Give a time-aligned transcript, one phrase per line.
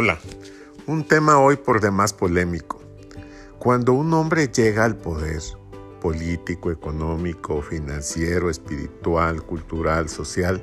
[0.00, 0.16] Hola,
[0.86, 2.80] un tema hoy por demás polémico.
[3.58, 5.42] Cuando un hombre llega al poder,
[6.00, 10.62] político, económico, financiero, espiritual, cultural, social,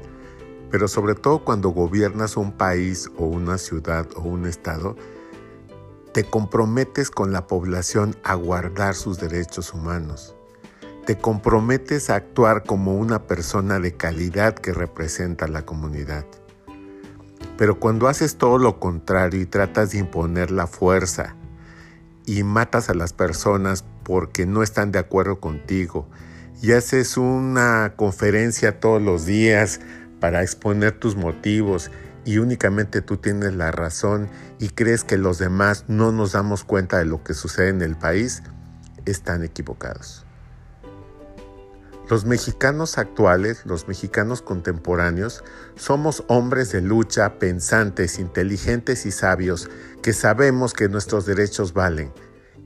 [0.71, 4.95] pero sobre todo cuando gobiernas un país o una ciudad o un estado,
[6.13, 10.33] te comprometes con la población a guardar sus derechos humanos.
[11.05, 16.25] Te comprometes a actuar como una persona de calidad que representa a la comunidad.
[17.57, 21.35] Pero cuando haces todo lo contrario y tratas de imponer la fuerza
[22.25, 26.07] y matas a las personas porque no están de acuerdo contigo
[26.61, 29.79] y haces una conferencia todos los días
[30.19, 31.91] para exponer tus motivos
[32.25, 36.97] y únicamente tú tienes la razón y crees que los demás no nos damos cuenta
[36.97, 38.41] de lo que sucede en el país,
[39.05, 40.24] están equivocados.
[42.07, 45.43] Los mexicanos actuales, los mexicanos contemporáneos,
[45.75, 49.69] somos hombres de lucha, pensantes, inteligentes y sabios,
[50.03, 52.13] que sabemos que nuestros derechos valen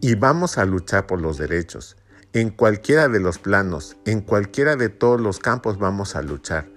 [0.02, 1.96] y vamos a luchar por los derechos.
[2.34, 6.68] En cualquiera de los planos, en cualquiera de todos los campos vamos a luchar.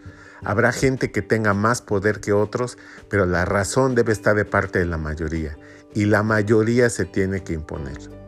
[0.45, 4.79] Habrá gente que tenga más poder que otros, pero la razón debe estar de parte
[4.79, 5.57] de la mayoría
[5.95, 8.22] y la mayoría se tiene que imponer.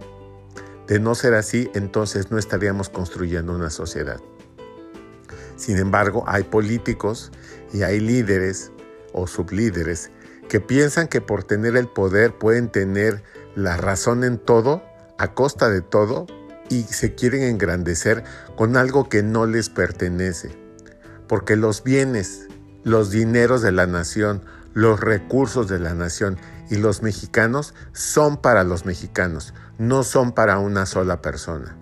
[0.87, 4.21] De no ser así, entonces no estaríamos construyendo una sociedad.
[5.57, 7.33] Sin embargo, hay políticos
[7.73, 8.71] y hay líderes
[9.13, 10.11] o sublíderes
[10.49, 13.23] que piensan que por tener el poder pueden tener
[13.55, 14.83] la razón en todo,
[15.19, 16.27] a costa de todo,
[16.69, 18.25] y se quieren engrandecer
[18.57, 20.57] con algo que no les pertenece.
[21.29, 22.49] Porque los bienes,
[22.83, 24.43] los dineros de la nación,
[24.75, 26.37] los recursos de la nación
[26.71, 31.77] y los mexicanos son para los mexicanos, no son para una sola persona.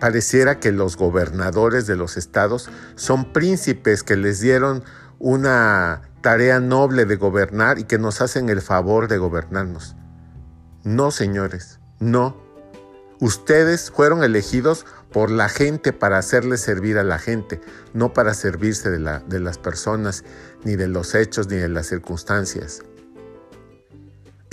[0.00, 4.84] Pareciera que los gobernadores de los estados son príncipes que les dieron
[5.18, 9.96] una tarea noble de gobernar y que nos hacen el favor de gobernarnos.
[10.82, 12.36] No, señores, no.
[13.20, 17.60] Ustedes fueron elegidos por la gente para hacerle servir a la gente,
[17.94, 20.24] no para servirse de, de las personas,
[20.64, 22.82] ni de los hechos, ni de las circunstancias.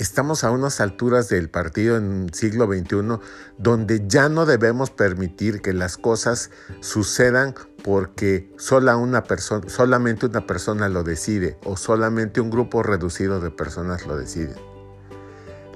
[0.02, 3.20] Estamos a unas alturas del partido en el siglo XXI
[3.56, 7.54] donde ya no debemos permitir que las cosas sucedan
[7.84, 13.52] porque sola una persona, solamente una persona lo decide o solamente un grupo reducido de
[13.52, 14.56] personas lo deciden.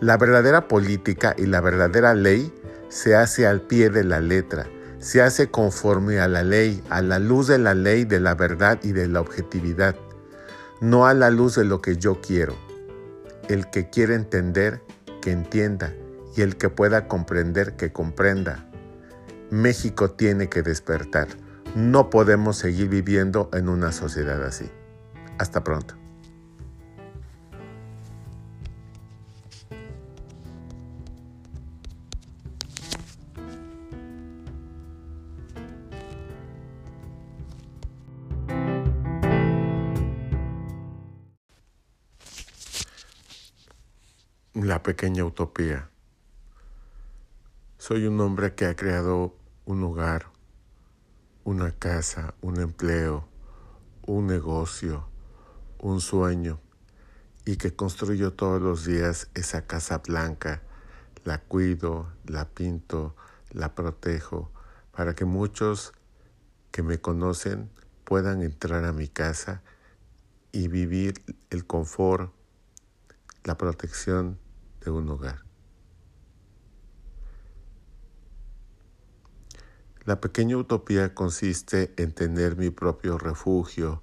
[0.01, 2.53] La verdadera política y la verdadera ley
[2.89, 4.67] se hace al pie de la letra,
[4.99, 8.81] se hace conforme a la ley, a la luz de la ley, de la verdad
[8.83, 9.95] y de la objetividad,
[10.81, 12.66] no a la luz de lo que yo quiero.
[13.49, 14.83] El que quiere entender,
[15.23, 15.93] que entienda,
[16.37, 18.69] y el que pueda comprender, que comprenda.
[19.51, 21.29] México tiene que despertar.
[21.75, 24.71] No podemos seguir viviendo en una sociedad así.
[25.39, 25.95] Hasta pronto.
[44.63, 45.91] La pequeña utopía.
[47.77, 49.37] Soy un hombre que ha creado
[49.67, 50.33] un hogar,
[51.45, 53.29] una casa, un empleo,
[54.07, 55.11] un negocio,
[55.79, 56.59] un sueño
[57.45, 60.63] y que construyo todos los días esa casa blanca,
[61.25, 63.15] la cuido, la pinto,
[63.51, 64.51] la protejo,
[64.91, 65.93] para que muchos
[66.71, 67.71] que me conocen
[68.05, 69.63] puedan entrar a mi casa
[70.51, 72.33] y vivir el confort,
[73.45, 74.39] la protección
[74.91, 75.45] un hogar.
[80.05, 84.03] La pequeña utopía consiste en tener mi propio refugio,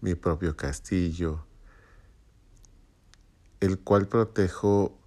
[0.00, 1.46] mi propio castillo,
[3.60, 4.98] el cual protejo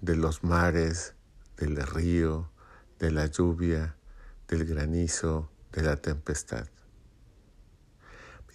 [0.00, 1.14] de los mares,
[1.56, 2.50] del río,
[2.98, 3.96] de la lluvia,
[4.48, 6.66] del granizo, de la tempestad.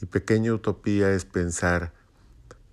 [0.02, 1.94] Mi pequeña utopía es pensar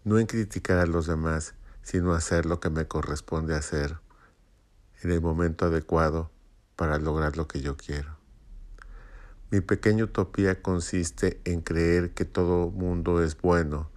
[0.04, 1.54] no en criticar a los demás,
[1.84, 3.98] sino hacer lo que me corresponde hacer
[5.02, 6.30] en el momento adecuado
[6.76, 8.16] para lograr lo que yo quiero.
[9.50, 13.90] Mi pequeña utopía consiste en creer que todo mundo es bueno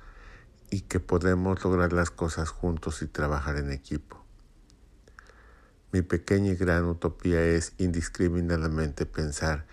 [0.69, 4.23] y que podemos lograr las cosas juntos y trabajar en equipo.
[5.93, 9.65] Mi pequeña y gran utopía es indiscriminadamente pensar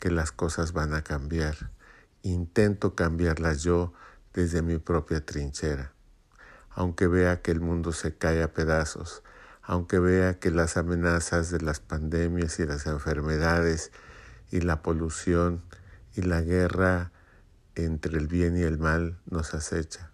[0.00, 1.70] que las cosas van a cambiar.
[2.22, 3.92] Intento cambiarlas yo
[4.32, 5.92] desde mi propia trinchera
[6.78, 9.24] aunque vea que el mundo se cae a pedazos,
[9.62, 13.90] aunque vea que las amenazas de las pandemias y las enfermedades
[14.52, 15.64] y la polución
[16.14, 17.10] y la guerra
[17.74, 20.12] entre el bien y el mal nos acecha.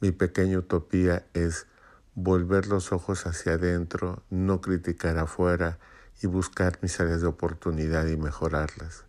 [0.00, 1.68] Mi pequeña utopía es
[2.16, 5.78] volver los ojos hacia adentro, no criticar afuera
[6.20, 9.04] y buscar mis áreas de oportunidad y mejorarlas.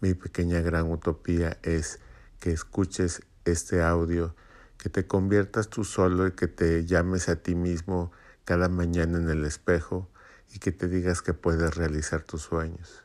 [0.00, 2.00] Mi pequeña gran utopía es
[2.40, 4.34] que escuches este audio,
[4.84, 8.12] que te conviertas tú solo y que te llames a ti mismo
[8.44, 10.10] cada mañana en el espejo
[10.52, 13.02] y que te digas que puedes realizar tus sueños.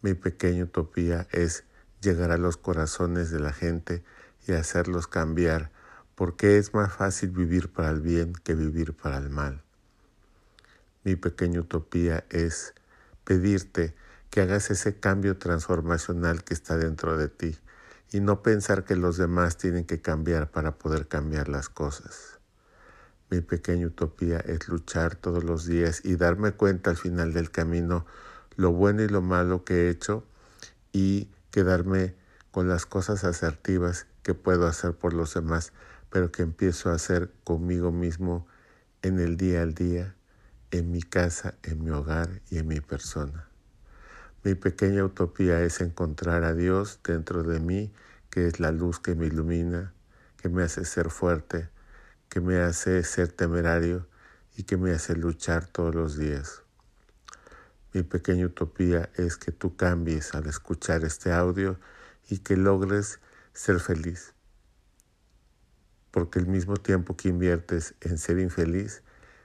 [0.00, 1.64] Mi pequeña utopía es
[2.00, 4.02] llegar a los corazones de la gente
[4.48, 5.70] y hacerlos cambiar,
[6.14, 9.62] porque es más fácil vivir para el bien que vivir para el mal.
[11.04, 12.72] Mi pequeña utopía es
[13.24, 13.94] pedirte
[14.30, 17.58] que hagas ese cambio transformacional que está dentro de ti
[18.12, 22.38] y no pensar que los demás tienen que cambiar para poder cambiar las cosas.
[23.30, 28.04] Mi pequeña utopía es luchar todos los días y darme cuenta al final del camino
[28.56, 30.26] lo bueno y lo malo que he hecho
[30.92, 32.14] y quedarme
[32.50, 35.72] con las cosas asertivas que puedo hacer por los demás,
[36.10, 38.46] pero que empiezo a hacer conmigo mismo
[39.00, 40.14] en el día al día,
[40.70, 43.51] en mi casa, en mi hogar y en mi persona.
[44.44, 47.92] Mi pequeña utopía es encontrar a Dios dentro de mí,
[48.28, 49.94] que es la luz que me ilumina,
[50.36, 51.68] que me hace ser fuerte,
[52.28, 54.08] que me hace ser temerario
[54.56, 56.62] y que me hace luchar todos los días.
[57.92, 61.78] Mi pequeña utopía es que tú cambies al escuchar este audio
[62.28, 63.20] y que logres
[63.52, 64.32] ser feliz.
[66.10, 69.02] Porque el mismo tiempo que inviertes en ser infeliz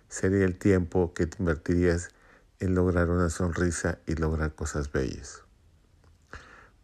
[0.10, 2.10] sería el tiempo que invertirías
[2.60, 5.44] en lograr una sonrisa y lograr cosas bellas.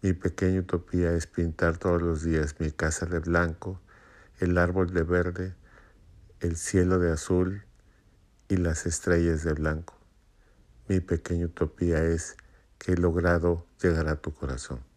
[0.01, 3.79] Mi pequeña utopía es pintar todos los días mi casa de blanco,
[4.39, 5.55] el árbol de verde,
[6.41, 7.63] el cielo de azul
[8.49, 9.97] y las estrellas de blanco.
[10.87, 12.35] Mi pequeña utopía es
[12.77, 14.92] que he logrado llegar a tu corazón.